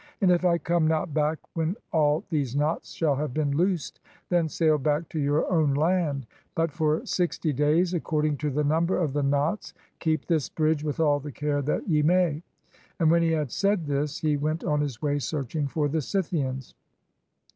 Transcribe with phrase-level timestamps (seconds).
[0.19, 4.49] And if I come not back when all these knots shall have been loosed, then
[4.49, 9.13] sail back to your own land; but for sixty days, according to the number of
[9.13, 12.41] the knots, 337 PERSIA keep this bridge with all the care that ye may."
[12.99, 16.73] And when he had said this, he went on his way searching for the Scythians.